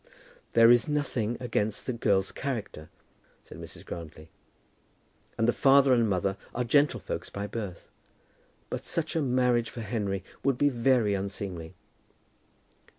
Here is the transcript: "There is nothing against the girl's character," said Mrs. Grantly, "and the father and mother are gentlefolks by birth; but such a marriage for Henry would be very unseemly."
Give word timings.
"There 0.53 0.71
is 0.71 0.87
nothing 0.89 1.37
against 1.39 1.85
the 1.85 1.93
girl's 1.93 2.31
character," 2.31 2.89
said 3.43 3.59
Mrs. 3.59 3.85
Grantly, 3.85 4.31
"and 5.37 5.47
the 5.47 5.53
father 5.53 5.93
and 5.93 6.09
mother 6.09 6.37
are 6.55 6.63
gentlefolks 6.63 7.29
by 7.29 7.45
birth; 7.45 7.87
but 8.71 8.83
such 8.83 9.15
a 9.15 9.21
marriage 9.21 9.69
for 9.69 9.81
Henry 9.81 10.23
would 10.43 10.57
be 10.57 10.69
very 10.69 11.13
unseemly." 11.13 11.75